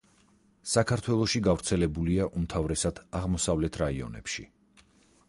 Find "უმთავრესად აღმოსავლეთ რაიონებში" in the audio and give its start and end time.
2.41-4.49